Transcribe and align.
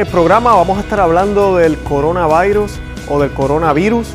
el 0.00 0.06
programa 0.06 0.54
vamos 0.54 0.78
a 0.78 0.80
estar 0.80 0.98
hablando 0.98 1.56
del 1.56 1.76
coronavirus 1.76 2.80
o 3.10 3.20
del 3.20 3.30
coronavirus 3.32 4.08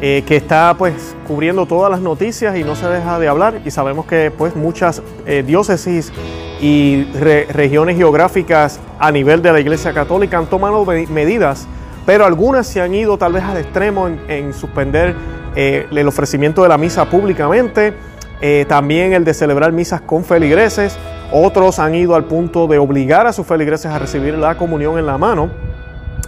eh, 0.00 0.22
que 0.24 0.36
está 0.36 0.72
pues 0.78 1.16
cubriendo 1.26 1.66
todas 1.66 1.90
las 1.90 2.00
noticias 2.00 2.56
y 2.56 2.62
no 2.62 2.76
se 2.76 2.86
deja 2.86 3.18
de 3.18 3.26
hablar. 3.26 3.60
Y 3.64 3.72
sabemos 3.72 4.06
que 4.06 4.30
pues 4.30 4.54
muchas 4.54 5.02
eh, 5.26 5.42
diócesis 5.44 6.12
y 6.60 7.04
regiones 7.50 7.96
geográficas 7.96 8.78
a 9.00 9.10
nivel 9.10 9.42
de 9.42 9.52
la 9.52 9.58
Iglesia 9.58 9.92
Católica 9.92 10.38
han 10.38 10.46
tomado 10.46 10.84
medidas, 10.84 11.66
pero 12.06 12.24
algunas 12.24 12.68
se 12.68 12.80
han 12.80 12.94
ido 12.94 13.18
tal 13.18 13.32
vez 13.32 13.42
al 13.42 13.56
extremo 13.56 14.08
en, 14.28 14.54
suspender 14.54 15.16
eh, 15.56 15.88
el 15.90 16.06
ofrecimiento 16.06 16.62
de 16.62 16.68
la 16.68 16.78
misa 16.78 17.10
públicamente, 17.10 17.94
también 18.68 19.12
el 19.12 19.24
de 19.24 19.34
celebrar 19.34 19.70
misas 19.70 20.00
con 20.00 20.24
feligreses, 20.24 20.98
otros 21.32 21.78
han 21.78 21.94
ido 21.94 22.14
al 22.14 22.24
punto 22.24 22.66
de 22.66 22.78
obligar 22.78 23.26
a 23.26 23.32
sus 23.32 23.46
feligreses 23.46 23.86
a 23.86 23.98
recibir 23.98 24.34
la 24.34 24.56
comunión 24.56 24.98
en 24.98 25.06
la 25.06 25.18
mano. 25.18 25.50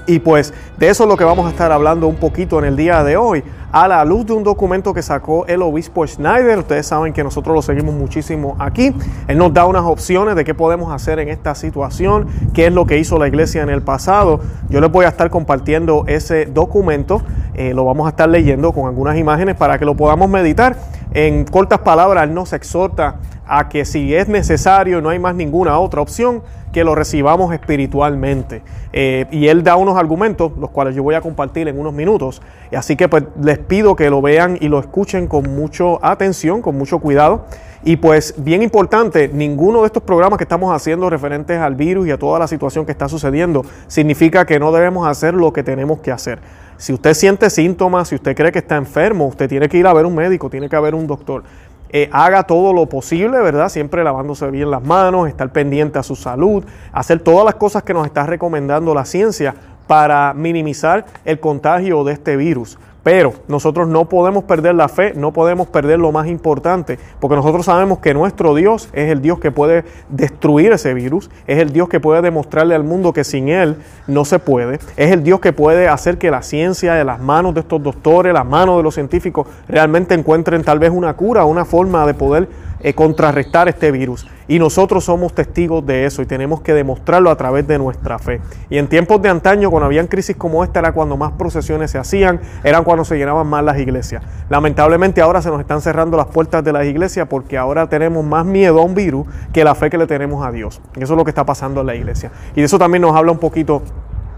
Y 0.06 0.18
pues 0.18 0.52
de 0.76 0.88
eso 0.88 1.04
es 1.04 1.08
lo 1.08 1.16
que 1.16 1.24
vamos 1.24 1.46
a 1.46 1.50
estar 1.50 1.72
hablando 1.72 2.06
un 2.08 2.16
poquito 2.16 2.58
en 2.58 2.66
el 2.66 2.76
día 2.76 3.02
de 3.02 3.16
hoy, 3.16 3.42
a 3.72 3.88
la 3.88 4.04
luz 4.04 4.26
de 4.26 4.34
un 4.34 4.44
documento 4.44 4.92
que 4.92 5.02
sacó 5.02 5.46
el 5.46 5.62
obispo 5.62 6.06
Schneider. 6.06 6.58
Ustedes 6.58 6.86
saben 6.86 7.14
que 7.14 7.24
nosotros 7.24 7.54
lo 7.54 7.62
seguimos 7.62 7.94
muchísimo 7.94 8.54
aquí. 8.58 8.94
Él 9.28 9.38
nos 9.38 9.54
da 9.54 9.64
unas 9.64 9.84
opciones 9.84 10.36
de 10.36 10.44
qué 10.44 10.54
podemos 10.54 10.92
hacer 10.92 11.18
en 11.20 11.28
esta 11.30 11.54
situación, 11.54 12.26
qué 12.52 12.66
es 12.66 12.72
lo 12.72 12.84
que 12.84 12.98
hizo 12.98 13.18
la 13.18 13.28
iglesia 13.28 13.62
en 13.62 13.70
el 13.70 13.80
pasado. 13.80 14.40
Yo 14.68 14.80
les 14.82 14.92
voy 14.92 15.06
a 15.06 15.08
estar 15.08 15.30
compartiendo 15.30 16.04
ese 16.06 16.44
documento, 16.46 17.22
eh, 17.54 17.72
lo 17.72 17.86
vamos 17.86 18.06
a 18.06 18.10
estar 18.10 18.28
leyendo 18.28 18.72
con 18.72 18.86
algunas 18.86 19.16
imágenes 19.16 19.54
para 19.54 19.78
que 19.78 19.86
lo 19.86 19.94
podamos 19.94 20.28
meditar. 20.28 20.76
En 21.14 21.44
cortas 21.44 21.78
palabras, 21.78 22.24
Él 22.24 22.34
nos 22.34 22.52
exhorta 22.52 23.20
a 23.46 23.68
que 23.68 23.84
si 23.84 24.14
es 24.14 24.28
necesario, 24.28 25.00
no 25.00 25.10
hay 25.10 25.20
más 25.20 25.36
ninguna 25.36 25.78
otra 25.78 26.00
opción, 26.00 26.42
que 26.72 26.82
lo 26.82 26.96
recibamos 26.96 27.54
espiritualmente. 27.54 28.62
Eh, 28.92 29.26
y 29.30 29.46
él 29.46 29.62
da 29.62 29.76
unos 29.76 29.96
argumentos, 29.96 30.50
los 30.58 30.70
cuales 30.70 30.96
yo 30.96 31.04
voy 31.04 31.14
a 31.14 31.20
compartir 31.20 31.68
en 31.68 31.78
unos 31.78 31.94
minutos. 31.94 32.42
Así 32.76 32.96
que 32.96 33.08
pues 33.08 33.22
les 33.40 33.58
pido 33.58 33.94
que 33.94 34.10
lo 34.10 34.20
vean 34.20 34.58
y 34.60 34.66
lo 34.66 34.80
escuchen 34.80 35.28
con 35.28 35.54
mucha 35.54 35.84
atención, 36.02 36.62
con 36.62 36.76
mucho 36.76 36.98
cuidado. 36.98 37.46
Y 37.86 37.96
pues 37.98 38.34
bien 38.38 38.62
importante, 38.62 39.28
ninguno 39.28 39.82
de 39.82 39.86
estos 39.86 40.02
programas 40.02 40.38
que 40.38 40.44
estamos 40.44 40.74
haciendo 40.74 41.10
referentes 41.10 41.58
al 41.58 41.74
virus 41.74 42.06
y 42.06 42.12
a 42.12 42.18
toda 42.18 42.38
la 42.38 42.46
situación 42.46 42.86
que 42.86 42.92
está 42.92 43.10
sucediendo 43.10 43.62
significa 43.88 44.46
que 44.46 44.58
no 44.58 44.72
debemos 44.72 45.06
hacer 45.06 45.34
lo 45.34 45.52
que 45.52 45.62
tenemos 45.62 45.98
que 45.98 46.10
hacer. 46.10 46.38
Si 46.78 46.94
usted 46.94 47.12
siente 47.12 47.50
síntomas, 47.50 48.08
si 48.08 48.14
usted 48.14 48.34
cree 48.34 48.52
que 48.52 48.60
está 48.60 48.76
enfermo, 48.76 49.26
usted 49.26 49.50
tiene 49.50 49.68
que 49.68 49.76
ir 49.76 49.86
a 49.86 49.92
ver 49.92 50.06
un 50.06 50.14
médico, 50.14 50.48
tiene 50.48 50.70
que 50.70 50.76
haber 50.76 50.94
un 50.94 51.06
doctor. 51.06 51.44
Eh, 51.90 52.08
haga 52.10 52.44
todo 52.44 52.72
lo 52.72 52.86
posible, 52.86 53.38
¿verdad? 53.40 53.68
Siempre 53.68 54.02
lavándose 54.02 54.50
bien 54.50 54.70
las 54.70 54.82
manos, 54.82 55.28
estar 55.28 55.52
pendiente 55.52 55.98
a 55.98 56.02
su 56.02 56.16
salud, 56.16 56.64
hacer 56.90 57.20
todas 57.20 57.44
las 57.44 57.56
cosas 57.56 57.82
que 57.82 57.92
nos 57.92 58.06
está 58.06 58.24
recomendando 58.24 58.94
la 58.94 59.04
ciencia 59.04 59.54
para 59.86 60.32
minimizar 60.32 61.04
el 61.26 61.38
contagio 61.38 62.02
de 62.02 62.14
este 62.14 62.36
virus. 62.36 62.78
Pero 63.04 63.34
nosotros 63.48 63.86
no 63.86 64.06
podemos 64.08 64.44
perder 64.44 64.74
la 64.74 64.88
fe, 64.88 65.12
no 65.14 65.32
podemos 65.32 65.68
perder 65.68 65.98
lo 65.98 66.10
más 66.10 66.26
importante, 66.26 66.98
porque 67.20 67.36
nosotros 67.36 67.66
sabemos 67.66 67.98
que 67.98 68.14
nuestro 68.14 68.54
Dios 68.54 68.88
es 68.94 69.10
el 69.10 69.20
Dios 69.20 69.38
que 69.38 69.52
puede 69.52 69.84
destruir 70.08 70.72
ese 70.72 70.94
virus, 70.94 71.30
es 71.46 71.58
el 71.58 71.70
Dios 71.70 71.90
que 71.90 72.00
puede 72.00 72.22
demostrarle 72.22 72.74
al 72.74 72.82
mundo 72.82 73.12
que 73.12 73.22
sin 73.22 73.50
Él 73.50 73.76
no 74.06 74.24
se 74.24 74.38
puede, 74.38 74.80
es 74.96 75.12
el 75.12 75.22
Dios 75.22 75.40
que 75.40 75.52
puede 75.52 75.86
hacer 75.86 76.16
que 76.16 76.30
la 76.30 76.42
ciencia 76.42 76.94
de 76.94 77.04
las 77.04 77.20
manos 77.20 77.52
de 77.52 77.60
estos 77.60 77.82
doctores, 77.82 78.32
las 78.32 78.46
manos 78.46 78.78
de 78.78 78.82
los 78.82 78.94
científicos, 78.94 79.46
realmente 79.68 80.14
encuentren 80.14 80.64
tal 80.64 80.78
vez 80.78 80.90
una 80.90 81.14
cura, 81.14 81.44
una 81.44 81.66
forma 81.66 82.06
de 82.06 82.14
poder 82.14 82.48
eh, 82.84 82.92
contrarrestar 82.92 83.66
este 83.66 83.90
virus. 83.90 84.26
Y 84.46 84.58
nosotros 84.58 85.04
somos 85.04 85.34
testigos 85.34 85.86
de 85.86 86.04
eso 86.04 86.20
y 86.20 86.26
tenemos 86.26 86.60
que 86.60 86.74
demostrarlo 86.74 87.30
a 87.30 87.36
través 87.36 87.66
de 87.66 87.78
nuestra 87.78 88.18
fe. 88.18 88.42
Y 88.68 88.76
en 88.76 88.88
tiempos 88.88 89.22
de 89.22 89.30
antaño, 89.30 89.70
cuando 89.70 89.86
habían 89.86 90.06
crisis 90.06 90.36
como 90.36 90.62
esta, 90.62 90.80
era 90.80 90.92
cuando 90.92 91.16
más 91.16 91.32
procesiones 91.32 91.90
se 91.90 91.96
hacían, 91.96 92.42
eran 92.62 92.84
cuando 92.84 93.06
se 93.06 93.16
llenaban 93.16 93.46
más 93.46 93.64
las 93.64 93.78
iglesias. 93.78 94.22
Lamentablemente 94.50 95.22
ahora 95.22 95.40
se 95.40 95.48
nos 95.48 95.60
están 95.60 95.80
cerrando 95.80 96.18
las 96.18 96.26
puertas 96.26 96.62
de 96.62 96.74
las 96.74 96.84
iglesias 96.84 97.26
porque 97.26 97.56
ahora 97.56 97.88
tenemos 97.88 98.22
más 98.22 98.44
miedo 98.44 98.80
a 98.80 98.84
un 98.84 98.94
virus 98.94 99.26
que 99.54 99.64
la 99.64 99.74
fe 99.74 99.88
que 99.88 99.96
le 99.96 100.06
tenemos 100.06 100.46
a 100.46 100.52
Dios. 100.52 100.82
Y 100.94 101.02
eso 101.02 101.14
es 101.14 101.16
lo 101.16 101.24
que 101.24 101.30
está 101.30 101.46
pasando 101.46 101.80
en 101.80 101.86
la 101.86 101.94
iglesia. 101.94 102.30
Y 102.54 102.60
de 102.60 102.66
eso 102.66 102.78
también 102.78 103.00
nos 103.00 103.16
habla 103.16 103.32
un 103.32 103.38
poquito 103.38 103.82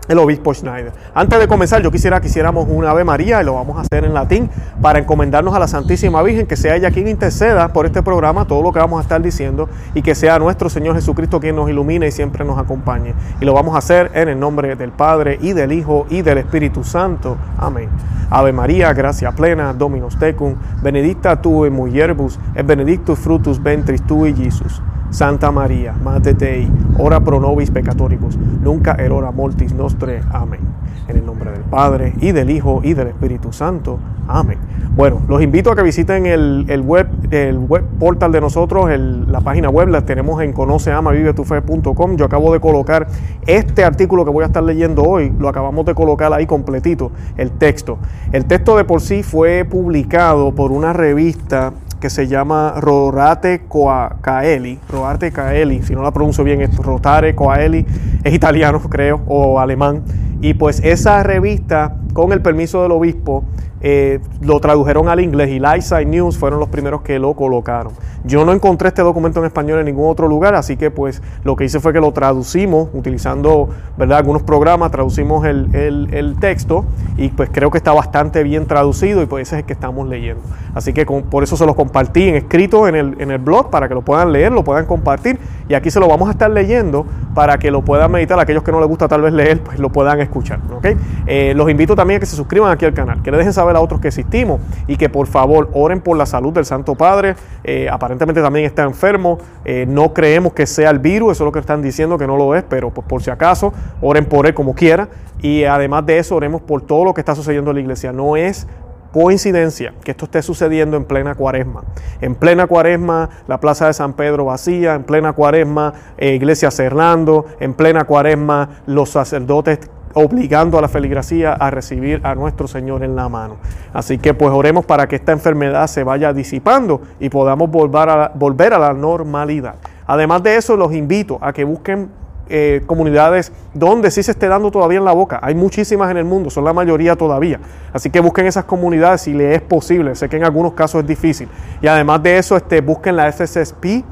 el 0.09 0.19
obispo 0.19 0.55
Schneider. 0.55 0.93
Antes 1.15 1.39
de 1.39 1.49
comenzar, 1.49 1.83
yo 1.83 1.91
quisiera 1.91 2.21
que 2.21 2.28
hiciéramos 2.28 2.67
una 2.69 2.91
Ave 2.91 3.05
María 3.05 3.43
y 3.43 3.44
lo 3.44 3.55
vamos 3.55 3.77
a 3.78 3.81
hacer 3.81 4.05
en 4.05 4.15
latín 4.15 4.50
para 4.81 4.99
encomendarnos 4.99 5.55
a 5.55 5.59
la 5.59 5.69
Santísima 5.69 6.22
Virgen, 6.22 6.47
que 6.47 6.56
sea 6.56 6.77
ella 6.77 6.91
quien 6.91 7.09
interceda 7.09 7.69
por 7.69 7.87
este 7.87 8.03
programa, 8.03 8.47
todo 8.47 8.62
lo 8.62 8.72
que 8.72 8.78
vamos 8.78 8.99
a 8.99 9.03
estar 9.03 9.21
diciendo 9.21 9.69
y 9.94 10.03
que 10.03 10.15
sea 10.15 10.39
nuestro 10.39 10.69
Señor 10.69 10.94
Jesucristo 10.94 11.41
quien 11.41 11.56
nos 11.56 11.69
ilumine 11.69 12.06
y 12.09 12.12
siempre 12.12 12.44
nos 12.44 12.59
acompañe. 12.59 13.15
Y 13.41 13.44
lo 13.44 13.55
vamos 13.55 13.75
a 13.75 13.78
hacer 13.78 14.11
en 14.15 14.28
el 14.28 14.39
nombre 14.39 14.77
del 14.77 14.93
Padre 14.93 15.39
y 15.41 15.53
del 15.53 15.72
Hijo 15.72 16.06
y 16.11 16.23
del 16.23 16.38
Espíritu 16.38 16.84
Santo. 16.84 17.37
Amén. 17.59 17.88
Ave 18.31 18.53
María, 18.53 18.93
gracia 18.93 19.33
plena, 19.33 19.73
Dominus 19.73 20.19
tecum, 20.19 20.56
benedicta 20.83 21.41
tu 21.41 21.65
in 21.65 21.73
mulieribus, 21.73 22.38
et 22.55 22.67
benedictus 22.67 23.19
frutus 23.19 23.62
ventris 23.62 24.03
tui, 24.03 24.34
Jesus. 24.34 24.83
Santa 25.11 25.50
María, 25.50 25.93
Madre 25.93 26.34
Dei, 26.34 26.71
ora 26.99 27.21
pro 27.21 27.41
nobis 27.41 27.71
peccatoribus, 27.71 28.37
nunca 28.37 28.97
erora 28.99 29.31
mortis 29.31 29.72
nostre. 29.72 30.21
Amén. 30.33 30.61
En 31.09 31.17
el 31.17 31.25
nombre 31.25 31.53
del 31.53 31.62
Padre, 31.62 32.15
y 32.21 32.33
del 32.33 32.50
Hijo, 32.50 32.81
y 32.83 32.94
del 32.94 33.09
Espíritu 33.09 33.53
Santo. 33.53 33.99
Amén. 34.28 34.59
Bueno, 34.97 35.21
los 35.28 35.43
invito 35.43 35.71
a 35.71 35.77
que 35.77 35.83
visiten 35.83 36.27
el, 36.27 36.83
web, 36.84 37.06
el 37.31 37.59
web 37.59 37.84
portal 37.99 38.33
de 38.33 38.41
nosotros, 38.41 38.91
la 38.99 39.41
página 39.41 39.69
web 39.69 39.89
la 39.89 40.06
tenemos 40.06 40.43
en 40.43 40.53
conoceamavivetufe.com. 40.53 42.17
Yo 42.17 42.25
acabo 42.25 42.53
de 42.53 42.61
colocar 42.61 43.06
este 43.47 43.84
artículo 43.84 44.25
que 44.25 44.31
voy 44.31 44.43
a 44.43 44.47
estar 44.47 44.62
leyendo 44.62 45.03
hoy, 45.03 45.33
lo 45.38 45.49
acabamos 45.49 45.84
de 45.84 45.94
colocar 45.94 46.33
ahí 46.33 46.47
completito, 46.47 47.12
el 47.37 47.53
texto. 47.53 47.99
El 48.33 48.47
texto 48.47 48.77
de 48.77 48.84
por 48.84 49.03
sí 49.03 49.23
fue 49.23 49.65
publicado 49.65 50.55
por 50.55 50.73
una 50.73 50.93
revista 50.93 51.75
que 52.00 52.10
se 52.10 52.26
llama 52.26 52.74
Rorate 52.76 53.62
Coaeli, 53.68 54.78
Rorate 54.88 55.32
Caeli, 55.32 55.82
si 55.82 55.94
no 55.94 56.02
la 56.02 56.12
pronuncio 56.12 56.44
bien, 56.44 56.60
es 56.60 56.76
Rotare 56.76 57.34
Coaeli, 57.34 57.86
es 58.22 58.34
italiano 58.34 58.80
creo, 58.90 59.22
o 59.26 59.58
alemán. 59.60 60.02
Y 60.40 60.54
pues 60.54 60.80
esa 60.84 61.22
revista, 61.22 61.96
con 62.12 62.32
el 62.32 62.42
permiso 62.42 62.82
del 62.82 62.92
obispo, 62.92 63.44
eh, 63.88 64.19
lo 64.41 64.58
tradujeron 64.58 65.08
al 65.08 65.20
inglés 65.20 65.48
y 65.50 65.60
Lightside 65.60 66.06
News 66.06 66.36
fueron 66.36 66.58
los 66.58 66.69
primeros 66.70 67.02
que 67.02 67.20
lo 67.20 67.34
colocaron. 67.34 67.92
Yo 68.24 68.44
no 68.44 68.50
encontré 68.52 68.88
este 68.88 69.02
documento 69.02 69.38
en 69.38 69.47
español 69.47 69.78
en 69.78 69.84
ningún 69.84 70.10
otro 70.10 70.26
lugar, 70.26 70.56
así 70.56 70.76
que 70.76 70.91
pues 70.91 71.22
lo 71.44 71.54
que 71.54 71.66
hice 71.66 71.78
fue 71.78 71.92
que 71.92 72.00
lo 72.00 72.10
traducimos 72.10 72.88
utilizando 72.92 73.69
¿verdad? 73.96 74.19
algunos 74.19 74.42
programas, 74.42 74.91
traducimos 74.91 75.46
el, 75.46 75.72
el, 75.72 76.36
texto 76.41 76.84
y 77.16 77.28
pues 77.28 77.48
creo 77.52 77.70
que 77.70 77.78
está 77.78 77.92
bastante 77.92 78.42
bien 78.42 78.66
traducido 78.66 79.22
y 79.22 79.26
pues 79.26 79.46
ese 79.46 79.54
es 79.54 79.60
el 79.60 79.66
que 79.66 79.75
estamos 79.75 80.08
leyendo. 80.08 80.42
Así 80.75 80.92
que 80.92 81.06
por 81.06 81.44
eso 81.44 81.56
se 81.56 81.64
los 81.64 81.76
compartí 81.76 82.28
en 82.28 82.34
escrito 82.34 82.88
en 82.88 82.96
el, 82.96 83.20
en 83.20 83.30
el 83.30 83.38
blog 83.38 83.70
para 83.70 83.86
que 83.86 83.94
lo 83.94 84.02
puedan 84.02 84.32
leer, 84.32 84.50
lo 84.50 84.64
puedan 84.64 84.86
compartir 84.86 85.38
y 85.69 85.75
aquí 85.75 85.92
se 85.92 86.00
lo 86.00 86.08
vamos 86.08 86.26
a 86.26 86.32
estar 86.32 86.50
leyendo 86.50 87.06
para 87.36 87.58
que 87.58 87.70
lo 87.70 87.82
puedan 87.82 88.10
meditar. 88.10 88.41
Aquellos 88.41 88.64
que 88.64 88.72
no 88.72 88.80
les 88.80 88.88
gusta 88.88 89.06
tal 89.06 89.22
vez 89.22 89.32
leer, 89.32 89.62
pues 89.62 89.78
lo 89.78 89.91
puedan 89.91 90.20
escuchar. 90.20 90.58
¿okay? 90.76 90.96
Eh, 91.26 91.52
los 91.54 91.70
invito 91.70 91.94
también 91.94 92.16
a 92.16 92.20
que 92.20 92.26
se 92.26 92.34
suscriban 92.34 92.72
aquí 92.72 92.84
al 92.84 92.94
canal, 92.94 93.22
que 93.22 93.30
le 93.30 93.36
dejen 93.36 93.52
saber 93.52 93.75
a 93.76 93.81
otros 93.81 94.00
que 94.00 94.09
existimos 94.09 94.60
y 94.87 94.97
que 94.97 95.09
por 95.09 95.26
favor 95.26 95.70
oren 95.72 96.00
por 96.00 96.16
la 96.16 96.26
salud 96.26 96.53
del 96.53 96.64
Santo 96.64 96.94
Padre. 96.94 97.37
Eh, 97.64 97.88
aparentemente 97.91 98.42
también 98.42 98.66
está 98.66 98.82
enfermo. 98.82 99.38
Eh, 99.64 99.87
no 99.88 100.12
creemos 100.12 100.53
que 100.53 100.66
sea 100.66 100.91
el 100.91 100.98
virus, 100.98 101.32
eso 101.32 101.44
es 101.44 101.47
lo 101.47 101.53
que 101.53 101.60
están 101.60 101.82
diciendo 101.82 102.19
que 102.19 102.26
no 102.26 102.37
lo 102.37 102.54
es, 102.54 102.64
pero 102.64 102.91
pues, 102.91 103.06
por 103.06 103.22
si 103.22 103.31
acaso, 103.31 103.72
oren 104.00 104.25
por 104.25 104.47
él 104.47 104.54
como 104.54 104.75
quiera. 104.75 105.09
Y 105.41 105.64
además 105.64 106.06
de 106.06 106.19
eso, 106.19 106.34
oremos 106.34 106.62
por 106.62 106.82
todo 106.82 107.04
lo 107.04 107.14
que 107.14 107.20
está 107.20 107.34
sucediendo 107.34 107.70
en 107.70 107.76
la 107.76 107.81
iglesia. 107.82 108.12
No 108.12 108.37
es 108.37 108.66
coincidencia 109.12 109.94
que 110.04 110.10
esto 110.10 110.26
esté 110.26 110.43
sucediendo 110.43 110.96
en 110.96 111.05
plena 111.05 111.34
cuaresma. 111.34 111.84
En 112.20 112.34
plena 112.34 112.67
cuaresma, 112.67 113.31
la 113.49 113.61
plaza 113.61 113.87
de 113.87 113.94
San 113.94 114.12
Pedro 114.12 114.44
vacía, 114.44 114.94
en 114.94 115.05
plena 115.05 115.32
cuaresma, 115.32 115.94
eh, 116.19 116.34
iglesia 116.34 116.70
cerrando, 116.70 117.46
en 117.58 117.73
plena 117.73 118.05
cuaresma, 118.05 118.82
los 118.87 119.08
sacerdotes 119.08 119.81
obligando 120.16 120.78
a 120.78 120.80
la 120.80 120.88
feligresía 120.88 121.52
a 121.52 121.70
recibir 121.70 122.22
a 122.24 122.34
nuestro 122.34 122.66
Señor 122.66 123.04
en 123.04 123.14
la 123.14 123.28
mano. 123.28 123.56
Así 123.92 124.16
que 124.16 124.32
pues 124.32 124.50
oremos 124.50 124.86
para 124.86 125.06
que 125.06 125.16
esta 125.16 125.32
enfermedad 125.32 125.86
se 125.88 126.04
vaya 126.04 126.32
disipando 126.32 127.02
y 127.20 127.28
podamos 127.28 127.70
volver 127.70 128.08
a, 128.08 128.32
volver 128.34 128.72
a 128.72 128.78
la 128.78 128.94
normalidad. 128.94 129.74
Además 130.06 130.42
de 130.42 130.56
eso, 130.56 130.74
los 130.74 130.94
invito 130.94 131.38
a 131.42 131.52
que 131.52 131.64
busquen 131.64 132.08
eh, 132.48 132.82
comunidades 132.86 133.52
donde 133.74 134.10
sí 134.10 134.22
se 134.22 134.30
esté 134.30 134.48
dando 134.48 134.70
todavía 134.70 134.98
en 134.98 135.04
la 135.04 135.12
boca. 135.12 135.38
Hay 135.42 135.54
muchísimas 135.54 136.10
en 136.10 136.16
el 136.16 136.24
mundo, 136.24 136.48
son 136.48 136.64
la 136.64 136.72
mayoría 136.72 137.14
todavía. 137.14 137.60
Así 137.92 138.08
que 138.08 138.20
busquen 138.20 138.46
esas 138.46 138.64
comunidades 138.64 139.20
si 139.20 139.34
les 139.34 139.56
es 139.56 139.62
posible. 139.62 140.14
Sé 140.14 140.30
que 140.30 140.38
en 140.38 140.44
algunos 140.44 140.72
casos 140.72 141.02
es 141.02 141.06
difícil. 141.06 141.48
Y 141.82 141.88
además 141.88 142.22
de 142.22 142.38
eso, 142.38 142.56
este, 142.56 142.80
busquen 142.80 143.16
la 143.16 143.30
FSSP, 143.30 144.02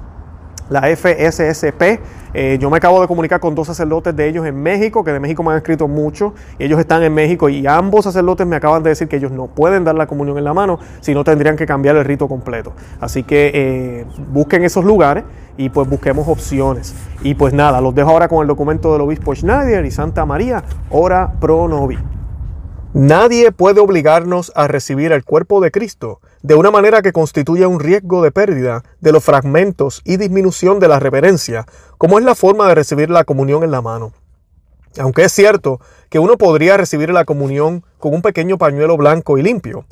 la 0.69 0.83
FSSP 0.95 2.01
Eh, 2.35 2.59
yo 2.61 2.69
me 2.69 2.79
acabo 2.79 3.01
de 3.01 3.07
comunicar 3.07 3.39
con 3.39 3.55
dos 3.55 3.69
sacerdotes 3.69 4.15
de 4.15 4.29
ellos 4.29 4.45
en 4.45 4.61
México, 4.61 5.05
que 5.05 5.13
de 5.13 5.21
México 5.21 5.45
me 5.45 5.53
han 5.53 5.59
escrito 5.59 5.87
mucho, 5.87 6.35
y 6.59 6.65
ellos 6.65 6.81
están 6.81 7.03
en 7.05 7.15
México 7.15 7.49
y 7.49 7.67
ambos 7.67 8.05
sacerdotes 8.05 8.45
me 8.47 8.57
acaban 8.57 8.83
de 8.83 8.91
decir 8.91 9.07
que 9.07 9.17
ellos 9.17 9.31
no 9.31 9.47
pueden 9.47 9.85
dar 9.85 9.95
la 9.95 10.09
comunión 10.09 10.37
en 10.37 10.45
la 10.45 10.53
mano, 10.53 10.81
sino 11.01 11.23
tendrían 11.23 11.57
que 11.57 11.65
cambiar 11.65 11.95
el 11.97 12.05
rito 12.05 12.27
completo. 12.27 12.73
Así 13.01 13.23
que 13.23 13.53
eh, 13.55 14.07
busquen 14.33 14.65
esos 14.65 14.85
lugares 14.85 15.25
y 15.57 15.69
pues 15.69 15.89
busquemos 15.89 16.27
opciones. 16.27 16.95
Y 17.23 17.35
pues 17.35 17.55
nada, 17.55 17.81
los 17.81 17.95
dejo 17.95 18.11
ahora 18.11 18.27
con 18.27 18.43
el 18.43 18.49
documento 18.49 18.93
del 18.93 19.03
obispo 19.03 19.35
Schneider 19.35 19.85
y 19.85 19.93
Santa 19.93 20.27
María, 20.27 20.65
ora 20.91 21.35
pro 21.41 21.69
novi. 21.69 21.99
Nadie 22.95 23.51
puede 23.51 23.81
obligarnos 23.81 24.53
a 24.55 24.69
recibir 24.69 25.13
el 25.13 25.25
cuerpo 25.25 25.61
de 25.61 25.71
Cristo 25.71 26.21
de 26.45 26.55
una 26.55 26.71
manera 26.71 27.01
que 27.01 27.15
constituya 27.15 27.69
un 27.69 27.81
riesgo 27.81 28.23
de 28.23 28.31
pérdida 28.31 28.85
de 29.01 29.13
los 29.13 29.25
fragmentos 29.25 30.03
y 30.05 30.19
disminución 30.19 30.79
de 30.79 30.89
la 30.89 31.01
reverencia, 31.01 31.65
como 31.97 32.19
es 32.19 32.25
la 32.27 32.35
forma 32.35 32.69
de 32.69 32.75
recibir 32.75 33.09
la 33.09 33.25
comunión 33.25 33.65
en 33.65 33.71
la 33.71 33.81
mano. 33.81 34.13
Aunque 34.99 35.25
es 35.25 35.33
cierto 35.33 35.81
que 36.11 36.19
uno 36.19 36.37
podría 36.37 36.77
recibir 36.77 37.09
la 37.09 37.25
comunión 37.25 37.83
con 37.99 38.13
un 38.13 38.21
pequeño 38.21 38.59
pañuelo 38.59 38.99
blanco 38.99 39.39
y 39.39 39.43
limpio, 39.43 39.87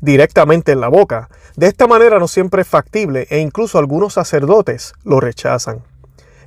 directamente 0.00 0.72
en 0.72 0.80
la 0.80 0.88
boca, 0.88 1.28
de 1.56 1.66
esta 1.66 1.86
manera 1.86 2.18
no 2.18 2.26
siempre 2.26 2.62
es 2.62 2.68
factible 2.68 3.26
e 3.28 3.40
incluso 3.40 3.76
algunos 3.76 4.14
sacerdotes 4.14 4.94
lo 5.04 5.20
rechazan. 5.20 5.82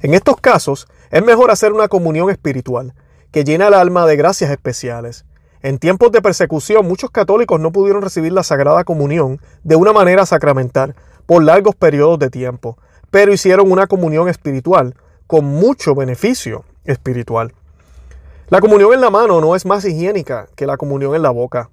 En 0.01 0.15
estos 0.15 0.37
casos, 0.37 0.87
es 1.11 1.23
mejor 1.23 1.51
hacer 1.51 1.71
una 1.71 1.87
comunión 1.87 2.31
espiritual, 2.31 2.95
que 3.31 3.43
llena 3.43 3.67
el 3.67 3.75
alma 3.75 4.07
de 4.07 4.15
gracias 4.15 4.49
especiales, 4.49 5.23
en 5.63 5.77
tiempos 5.77 6.11
de 6.11 6.21
persecución, 6.21 6.87
muchos 6.87 7.11
católicos 7.11 7.59
no 7.59 7.71
pudieron 7.71 8.01
recibir 8.01 8.33
la 8.33 8.43
Sagrada 8.43 8.83
Comunión 8.83 9.39
de 9.63 9.75
una 9.75 9.93
manera 9.93 10.25
sacramental 10.25 10.95
por 11.25 11.43
largos 11.43 11.75
periodos 11.75 12.17
de 12.19 12.29
tiempo, 12.29 12.77
pero 13.11 13.31
hicieron 13.31 13.71
una 13.71 13.87
comunión 13.87 14.27
espiritual 14.27 14.95
con 15.27 15.45
mucho 15.45 15.93
beneficio 15.93 16.65
espiritual. 16.83 17.53
La 18.49 18.59
comunión 18.59 18.93
en 18.93 19.01
la 19.01 19.09
mano 19.09 19.39
no 19.39 19.55
es 19.55 19.65
más 19.65 19.85
higiénica 19.85 20.47
que 20.55 20.65
la 20.65 20.77
comunión 20.77 21.15
en 21.15 21.21
la 21.21 21.29
boca. 21.29 21.69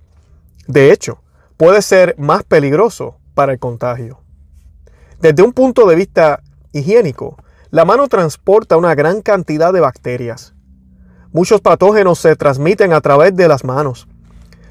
De 0.67 0.93
hecho, 0.93 1.23
puede 1.56 1.82
ser 1.82 2.14
más 2.19 2.44
peligroso 2.44 3.17
para 3.34 3.52
el 3.52 3.58
contagio. 3.58 4.20
Desde 5.20 5.43
un 5.43 5.52
punto 5.52 5.87
de 5.87 5.96
vista 5.96 6.41
higiénico, 6.73 7.37
la 7.70 7.84
mano 7.84 8.06
transporta 8.06 8.76
una 8.76 8.94
gran 8.94 9.23
cantidad 9.23 9.73
de 9.73 9.81
bacterias, 9.81 10.55
Muchos 11.30 11.60
patógenos 11.60 12.19
se 12.19 12.36
transmiten 12.36 12.94
a 12.94 13.02
través 13.02 13.36
de 13.36 13.48
las 13.48 13.62
manos, 13.62 14.08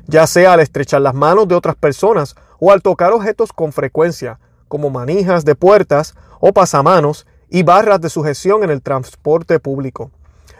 ya 0.07 0.25
sea 0.25 0.53
al 0.53 0.59
estrechar 0.59 1.01
las 1.01 1.13
manos 1.13 1.47
de 1.47 1.53
otras 1.53 1.75
personas 1.75 2.35
o 2.59 2.71
al 2.71 2.81
tocar 2.81 3.13
objetos 3.13 3.53
con 3.53 3.71
frecuencia, 3.71 4.39
como 4.67 4.89
manijas 4.89 5.45
de 5.45 5.53
puertas 5.53 6.15
o 6.39 6.53
pasamanos 6.53 7.27
y 7.47 7.61
barras 7.61 8.01
de 8.01 8.09
sujeción 8.09 8.63
en 8.63 8.71
el 8.71 8.81
transporte 8.81 9.59
público. 9.59 10.09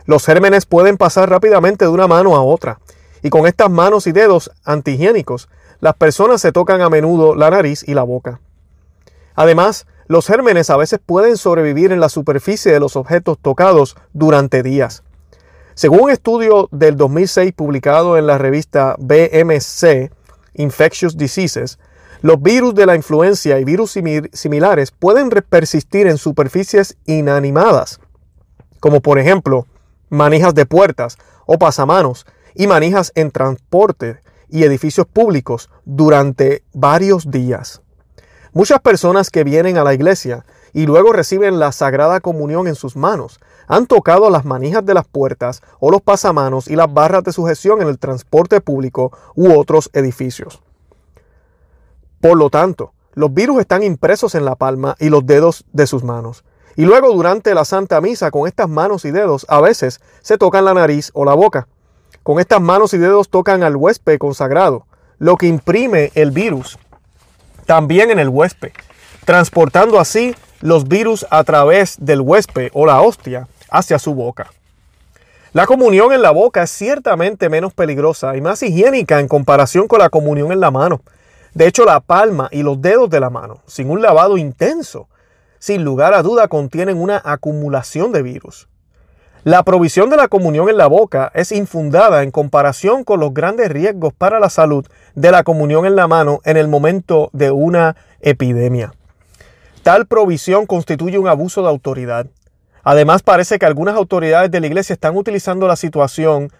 Los 0.05 0.23
gérmenes 0.23 0.67
pueden 0.67 0.97
pasar 0.97 1.31
rápidamente 1.31 1.85
de 1.85 1.91
una 1.91 2.05
mano 2.05 2.35
a 2.35 2.43
otra, 2.43 2.79
y 3.23 3.31
con 3.31 3.47
estas 3.47 3.71
manos 3.71 4.05
y 4.05 4.11
dedos 4.11 4.51
antihigiénicos, 4.65 5.49
las 5.79 5.95
personas 5.95 6.41
se 6.41 6.51
tocan 6.51 6.81
a 6.81 6.91
menudo 6.91 7.33
la 7.33 7.49
nariz 7.49 7.83
y 7.87 7.95
la 7.95 8.03
boca. 8.03 8.39
Además, 9.33 9.87
los 10.05 10.27
gérmenes 10.27 10.69
a 10.69 10.77
veces 10.77 10.99
pueden 11.03 11.37
sobrevivir 11.37 11.91
en 11.91 11.99
la 11.99 12.09
superficie 12.09 12.71
de 12.71 12.79
los 12.79 12.95
objetos 12.95 13.39
tocados 13.41 13.97
durante 14.13 14.61
días. 14.61 15.03
Según 15.77 16.05
un 16.05 16.09
estudio 16.09 16.69
del 16.71 16.97
2006 16.97 17.53
publicado 17.53 18.17
en 18.17 18.25
la 18.25 18.39
revista 18.39 18.95
BMC, 18.97 20.11
Infectious 20.55 21.15
Diseases, 21.15 21.77
los 22.23 22.41
virus 22.41 22.73
de 22.73 22.87
la 22.87 22.95
influencia 22.95 23.59
y 23.59 23.63
virus 23.63 23.95
similares 24.33 24.89
pueden 24.89 25.29
persistir 25.29 26.07
en 26.07 26.17
superficies 26.17 26.97
inanimadas, 27.05 27.99
como 28.79 29.01
por 29.01 29.19
ejemplo 29.19 29.67
manijas 30.09 30.55
de 30.55 30.65
puertas 30.65 31.19
o 31.45 31.59
pasamanos 31.59 32.25
y 32.55 32.65
manijas 32.65 33.11
en 33.13 33.29
transporte 33.29 34.21
y 34.49 34.63
edificios 34.63 35.05
públicos 35.05 35.69
durante 35.85 36.63
varios 36.73 37.29
días. 37.29 37.83
Muchas 38.51 38.79
personas 38.79 39.29
que 39.29 39.43
vienen 39.43 39.77
a 39.77 39.83
la 39.83 39.93
iglesia 39.93 40.43
y 40.73 40.87
luego 40.87 41.13
reciben 41.13 41.59
la 41.59 41.71
Sagrada 41.71 42.19
Comunión 42.19 42.67
en 42.67 42.73
sus 42.73 42.95
manos 42.95 43.39
han 43.67 43.85
tocado 43.85 44.29
las 44.29 44.45
manijas 44.45 44.85
de 44.85 44.93
las 44.93 45.07
puertas 45.07 45.61
o 45.79 45.91
los 45.91 46.01
pasamanos 46.01 46.67
y 46.67 46.75
las 46.75 46.91
barras 46.91 47.23
de 47.23 47.33
sujeción 47.33 47.81
en 47.81 47.89
el 47.89 47.99
transporte 47.99 48.61
público 48.61 49.11
u 49.35 49.53
otros 49.53 49.89
edificios. 49.93 50.61
Por 52.21 52.37
lo 52.37 52.49
tanto, 52.49 52.93
los 53.13 53.33
virus 53.33 53.59
están 53.59 53.83
impresos 53.83 54.35
en 54.35 54.45
la 54.45 54.55
palma 54.55 54.95
y 54.99 55.09
los 55.09 55.25
dedos 55.25 55.65
de 55.73 55.87
sus 55.87 56.03
manos. 56.03 56.43
Y 56.75 56.85
luego 56.85 57.11
durante 57.11 57.53
la 57.53 57.65
Santa 57.65 57.99
Misa 58.01 58.31
con 58.31 58.47
estas 58.47 58.69
manos 58.69 59.03
y 59.05 59.11
dedos 59.11 59.45
a 59.49 59.61
veces 59.61 59.99
se 60.21 60.37
tocan 60.37 60.65
la 60.65 60.73
nariz 60.73 61.11
o 61.13 61.25
la 61.25 61.33
boca. 61.33 61.67
Con 62.23 62.39
estas 62.39 62.61
manos 62.61 62.93
y 62.93 62.97
dedos 62.97 63.29
tocan 63.29 63.63
al 63.63 63.75
huésped 63.75 64.17
consagrado, 64.17 64.85
lo 65.17 65.37
que 65.37 65.47
imprime 65.47 66.11
el 66.13 66.31
virus 66.31 66.77
también 67.65 68.11
en 68.11 68.19
el 68.19 68.29
huésped, 68.29 68.71
transportando 69.25 69.99
así 69.99 70.35
los 70.61 70.87
virus 70.87 71.25
a 71.29 71.43
través 71.43 71.97
del 71.99 72.21
huésped 72.21 72.69
o 72.73 72.85
la 72.85 73.01
hostia 73.01 73.47
hacia 73.69 73.99
su 73.99 74.13
boca. 74.13 74.51
La 75.53 75.65
comunión 75.65 76.11
en 76.13 76.21
la 76.21 76.31
boca 76.31 76.63
es 76.63 76.71
ciertamente 76.71 77.49
menos 77.49 77.73
peligrosa 77.73 78.35
y 78.37 78.41
más 78.41 78.61
higiénica 78.61 79.19
en 79.19 79.27
comparación 79.27 79.87
con 79.87 79.99
la 79.99 80.09
comunión 80.09 80.51
en 80.51 80.59
la 80.59 80.71
mano. 80.71 81.01
De 81.53 81.67
hecho, 81.67 81.85
la 81.85 81.99
palma 81.99 82.49
y 82.51 82.63
los 82.63 82.81
dedos 82.81 83.09
de 83.09 83.19
la 83.19 83.29
mano, 83.29 83.61
sin 83.65 83.89
un 83.89 84.01
lavado 84.01 84.37
intenso, 84.37 85.07
sin 85.59 85.83
lugar 85.83 86.13
a 86.13 86.21
duda 86.21 86.47
contienen 86.47 87.01
una 87.01 87.21
acumulación 87.23 88.11
de 88.11 88.21
virus. 88.21 88.67
La 89.43 89.63
provisión 89.63 90.09
de 90.09 90.17
la 90.17 90.27
comunión 90.27 90.67
en 90.67 90.77
la 90.77 90.87
boca 90.87 91.31
es 91.33 91.51
infundada 91.51 92.23
en 92.23 92.31
comparación 92.31 93.03
con 93.03 93.19
los 93.19 93.33
grandes 93.33 93.69
riesgos 93.69 94.13
para 94.13 94.39
la 94.39 94.49
salud 94.49 94.85
de 95.15 95.31
la 95.31 95.43
comunión 95.43 95.85
en 95.85 95.95
la 95.95 96.07
mano 96.07 96.41
en 96.43 96.57
el 96.57 96.67
momento 96.67 97.29
de 97.33 97.51
una 97.51 97.95
epidemia. 98.19 98.93
Tal 99.83 100.05
provisión 100.05 100.65
constituye 100.65 101.17
un 101.17 101.29
abuso 101.29 101.61
de 101.61 101.69
autoridad. 101.69 102.27
Además, 102.89 103.21
parece 103.21 103.59
que 103.59 103.65
algunas 103.65 103.95
autoridades 103.95 104.49
de 104.49 104.61
la 104.61 104.67
iglesia 104.67 104.93
están 104.93 105.17
utilizando 105.17 105.67
la 105.67 105.75
situación 105.75 106.53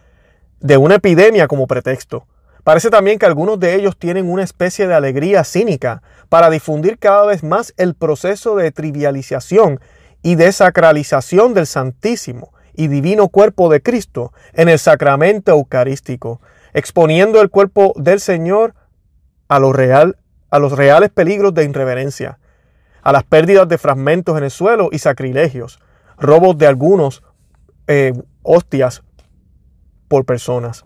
de 0.60 0.76
una 0.76 0.96
epidemia 0.96 1.48
como 1.48 1.68
pretexto. 1.68 2.28
Parece 2.66 2.90
también 2.90 3.18
que 3.18 3.26
algunos 3.26 3.62
de 3.62 3.76
ellos 3.76 3.96
tienen 3.98 4.30
una 4.30 4.44
especie 4.44 4.88
de 4.88 4.94
alegría 4.94 5.46
cínica 5.46 6.02
para 6.28 6.50
difundir 6.50 7.00
cada 7.00 7.26
vez 7.26 7.46
más 7.46 7.74
el 7.78 7.96
proceso 7.96 8.58
de 8.58 8.74
trivialización 8.74 9.80
y 10.22 10.36
desacralización 10.36 11.54
del 11.54 11.66
Santísimo 11.66 12.52
y 12.74 12.90
Divino 12.90 13.30
Cuerpo 13.30 13.70
de 13.70 13.82
Cristo 13.82 14.34
en 14.52 14.68
el 14.68 14.80
sacramento 14.80 15.54
eucarístico, 15.54 16.42
exponiendo 16.74 17.40
el 17.40 17.50
cuerpo 17.50 17.94
del 17.96 18.20
Señor 18.20 18.74
a, 19.48 19.60
lo 19.60 19.72
real, 19.72 20.18
a 20.50 20.60
los 20.60 20.74
reales 20.74 21.10
peligros 21.10 21.54
de 21.54 21.64
irreverencia, 21.64 22.38
a 23.02 23.14
las 23.14 23.24
pérdidas 23.24 23.70
de 23.70 23.78
fragmentos 23.78 24.38
en 24.38 24.44
el 24.44 24.52
suelo 24.52 24.90
y 24.92 25.00
sacrilegios, 25.00 25.80
robos 26.18 26.58
de 26.58 26.68
algunos 26.68 27.24
eh, 27.88 28.14
hostias 28.44 29.04
por 30.08 30.26
personas. 30.26 30.86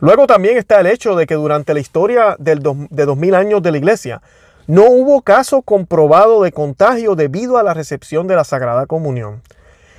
Luego 0.00 0.26
también 0.26 0.56
está 0.56 0.80
el 0.80 0.86
hecho 0.86 1.14
de 1.14 1.26
que 1.26 1.34
durante 1.34 1.74
la 1.74 1.80
historia 1.80 2.36
del 2.38 2.60
de 2.90 3.04
2000 3.04 3.34
años 3.34 3.62
de 3.62 3.70
la 3.70 3.78
iglesia 3.78 4.22
no 4.66 4.84
hubo 4.86 5.22
caso 5.22 5.62
comprobado 5.62 6.42
de 6.42 6.52
contagio 6.52 7.14
debido 7.14 7.58
a 7.58 7.62
la 7.62 7.74
recepción 7.74 8.26
de 8.26 8.36
la 8.36 8.44
Sagrada 8.44 8.86
Comunión. 8.86 9.42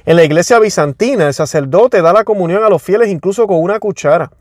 En 0.05 0.15
la 0.15 0.23
iglesia 0.23 0.59
bizantina 0.59 1.27
el 1.27 1.33
sacerdote 1.33 2.01
da 2.01 2.11
la 2.11 2.23
comunión 2.23 2.63
a 2.63 2.69
los 2.69 2.81
fieles 2.81 3.09
incluso 3.09 3.47
con 3.47 3.61
una 3.61 3.79
cuchara, 3.79 4.31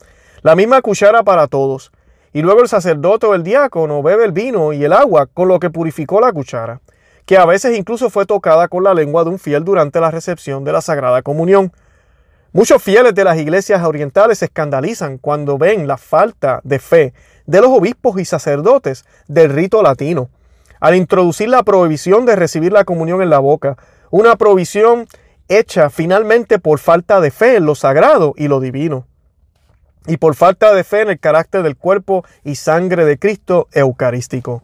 la 0.42 0.56
misma 0.56 0.82
cuchara 0.82 1.22
para 1.22 1.46
todos, 1.46 1.92
y 2.32 2.42
luego 2.42 2.62
el 2.62 2.68
sacerdote 2.68 3.26
o 3.26 3.34
el 3.34 3.42
diácono 3.42 4.02
bebe 4.02 4.24
el 4.24 4.32
vino 4.32 4.72
y 4.72 4.84
el 4.84 4.92
agua 4.92 5.26
con 5.26 5.48
lo 5.48 5.60
que 5.60 5.70
purificó 5.70 6.20
la 6.20 6.32
cuchara 6.32 6.80
que 7.32 7.38
a 7.38 7.46
veces 7.46 7.78
incluso 7.78 8.10
fue 8.10 8.26
tocada 8.26 8.68
con 8.68 8.84
la 8.84 8.92
lengua 8.92 9.24
de 9.24 9.30
un 9.30 9.38
fiel 9.38 9.64
durante 9.64 9.98
la 10.00 10.10
recepción 10.10 10.64
de 10.64 10.72
la 10.72 10.82
Sagrada 10.82 11.22
Comunión. 11.22 11.72
Muchos 12.52 12.82
fieles 12.82 13.14
de 13.14 13.24
las 13.24 13.38
iglesias 13.38 13.82
orientales 13.84 14.40
se 14.40 14.44
escandalizan 14.44 15.16
cuando 15.16 15.56
ven 15.56 15.86
la 15.86 15.96
falta 15.96 16.60
de 16.62 16.78
fe 16.78 17.14
de 17.46 17.62
los 17.62 17.70
obispos 17.70 18.20
y 18.20 18.26
sacerdotes 18.26 19.06
del 19.28 19.48
rito 19.50 19.82
latino, 19.82 20.28
al 20.78 20.94
introducir 20.94 21.48
la 21.48 21.62
prohibición 21.62 22.26
de 22.26 22.36
recibir 22.36 22.70
la 22.70 22.84
comunión 22.84 23.22
en 23.22 23.30
la 23.30 23.38
boca, 23.38 23.78
una 24.10 24.36
prohibición 24.36 25.06
hecha 25.48 25.88
finalmente 25.88 26.58
por 26.58 26.80
falta 26.80 27.22
de 27.22 27.30
fe 27.30 27.56
en 27.56 27.64
lo 27.64 27.74
sagrado 27.74 28.34
y 28.36 28.48
lo 28.48 28.60
divino, 28.60 29.06
y 30.06 30.18
por 30.18 30.34
falta 30.34 30.74
de 30.74 30.84
fe 30.84 31.00
en 31.00 31.08
el 31.08 31.18
carácter 31.18 31.62
del 31.62 31.78
cuerpo 31.78 32.26
y 32.44 32.56
sangre 32.56 33.06
de 33.06 33.18
Cristo 33.18 33.68
eucarístico. 33.72 34.62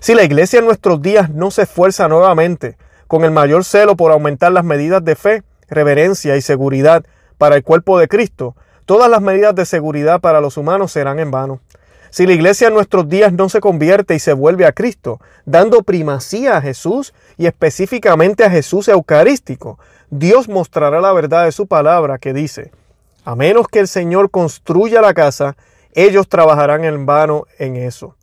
Si 0.00 0.14
la 0.14 0.22
iglesia 0.22 0.60
en 0.60 0.64
nuestros 0.64 1.02
días 1.02 1.28
no 1.30 1.50
se 1.50 1.62
esfuerza 1.62 2.06
nuevamente 2.06 2.76
con 3.08 3.24
el 3.24 3.32
mayor 3.32 3.64
celo 3.64 3.96
por 3.96 4.12
aumentar 4.12 4.52
las 4.52 4.64
medidas 4.64 5.04
de 5.04 5.16
fe, 5.16 5.42
reverencia 5.68 6.36
y 6.36 6.40
seguridad 6.40 7.04
para 7.36 7.56
el 7.56 7.64
cuerpo 7.64 7.98
de 7.98 8.06
Cristo, 8.06 8.54
todas 8.84 9.10
las 9.10 9.20
medidas 9.20 9.54
de 9.54 9.66
seguridad 9.66 10.20
para 10.20 10.40
los 10.40 10.56
humanos 10.56 10.92
serán 10.92 11.18
en 11.18 11.30
vano. 11.30 11.60
Si 12.10 12.26
la 12.26 12.32
iglesia 12.32 12.68
en 12.68 12.74
nuestros 12.74 13.08
días 13.08 13.32
no 13.32 13.48
se 13.48 13.60
convierte 13.60 14.14
y 14.14 14.18
se 14.18 14.32
vuelve 14.32 14.66
a 14.66 14.72
Cristo, 14.72 15.20
dando 15.44 15.82
primacía 15.82 16.56
a 16.56 16.62
Jesús 16.62 17.12
y 17.36 17.46
específicamente 17.46 18.44
a 18.44 18.50
Jesús 18.50 18.88
eucarístico, 18.88 19.78
Dios 20.10 20.48
mostrará 20.48 21.00
la 21.00 21.12
verdad 21.12 21.44
de 21.44 21.52
su 21.52 21.66
palabra 21.66 22.18
que 22.18 22.32
dice, 22.32 22.70
a 23.24 23.34
menos 23.34 23.66
que 23.68 23.80
el 23.80 23.88
Señor 23.88 24.30
construya 24.30 25.02
la 25.02 25.12
casa, 25.12 25.56
ellos 25.92 26.28
trabajarán 26.28 26.84
en 26.84 27.04
vano 27.04 27.46
en 27.58 27.76
eso. 27.76 28.14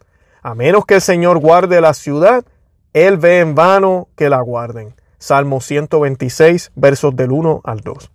A 0.46 0.54
menos 0.54 0.86
que 0.86 0.94
el 0.94 1.02
Señor 1.02 1.40
guarde 1.40 1.82
la 1.82 1.96
ciudad, 1.96 2.46
Él 2.94 3.18
ve 3.18 3.40
en 3.40 3.56
vano 3.56 4.10
que 4.16 4.30
la 4.30 4.42
guarden. 4.42 4.94
Salmo 5.18 5.60
126, 5.60 6.72
versos 6.76 7.16
del 7.16 7.32
1 7.32 7.62
al 7.64 7.80
2. 7.80 8.12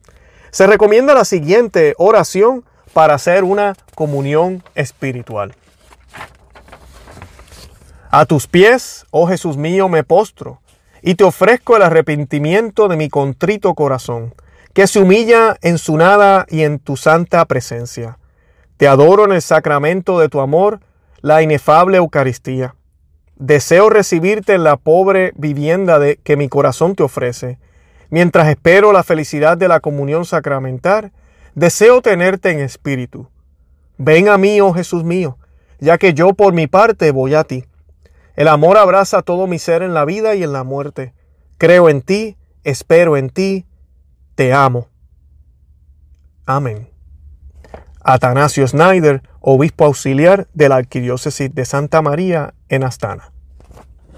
Se 0.53 0.69
recomienda 0.69 1.13
la 1.13 1.25
siguiente 1.25 1.93
oración 1.99 2.65
para 2.93 3.15
hacer 3.15 3.43
una 3.43 3.75
comunión 3.97 4.63
espiritual. 4.77 5.57
A 8.13 8.27
tus 8.27 8.47
pies, 8.47 9.07
oh 9.11 9.27
Jesús 9.27 9.57
mío, 9.57 9.89
me 9.89 10.05
postro 10.05 10.61
y 11.03 11.17
te 11.17 11.25
ofrezco 11.25 11.77
el 11.77 11.83
arrepentimiento 11.83 12.87
de 12.87 12.97
mi 12.97 13.09
contrito 13.09 13.75
corazón, 13.75 14.37
que 14.73 14.87
se 14.87 15.01
humilla 15.01 15.57
en 15.63 15.79
su 15.79 15.97
nada 15.97 16.47
y 16.49 16.63
en 16.63 16.79
tu 16.79 16.97
santa 16.97 17.45
presencia. 17.47 18.19
Te 18.77 18.87
adoro 18.87 19.25
en 19.25 19.33
el 19.33 19.43
sacramento 19.43 20.21
de 20.21 20.29
tu 20.29 20.39
amor, 20.39 20.79
la 21.23 21.43
inefable 21.43 21.99
Eucaristía. 21.99 22.75
Deseo 23.37 23.89
recibirte 23.89 24.55
en 24.55 24.65
la 24.65 24.77
pobre 24.77 25.33
vivienda 25.37 25.99
que 26.23 26.37
mi 26.37 26.49
corazón 26.49 26.95
te 26.95 27.03
ofrece. 27.03 27.59
Mientras 28.11 28.49
espero 28.49 28.93
la 28.93 29.03
felicidad 29.03 29.57
de 29.57 29.69
la 29.69 29.81
comunión 29.81 30.25
sacramental, 30.25 31.13
deseo 31.55 32.03
tenerte 32.03 32.51
en 32.51 32.61
espíritu. 32.61 33.29
Ven 33.97 34.29
a 34.29 34.37
mí, 34.37 34.61
oh 34.61 34.73
Jesús 34.73 35.05
mío, 35.05 35.39
ya 35.79 35.97
que 35.97 36.13
yo 36.13 36.35
por 36.35 36.53
mi 36.53 36.67
parte 36.67 37.13
voy 37.13 37.35
a 37.35 37.45
ti. 37.45 37.65
El 38.37 38.49
amor 38.49 38.77
abraza 38.77 39.23
todo 39.23 39.47
mi 39.47 39.59
ser 39.59 39.83
en 39.83 39.95
la 39.95 40.05
vida 40.05 40.35
y 40.35 40.43
en 40.43 40.53
la 40.53 40.65
muerte. 40.65 41.15
Creo 41.59 41.89
en 41.89 42.03
ti, 42.03 42.37
espero 42.65 43.17
en 43.17 43.31
ti, 43.31 43.67
te 44.35 44.53
amo. 44.53 44.89
Amén. 46.47 46.90
Atanasio 48.03 48.67
Snyder, 48.67 49.23
obispo 49.41 49.85
auxiliar 49.85 50.49
de 50.55 50.69
la 50.69 50.77
Arquidiócesis 50.77 51.55
de 51.55 51.65
Santa 51.65 52.03
María 52.03 52.55
en 52.69 52.85
Astana. 52.85 53.33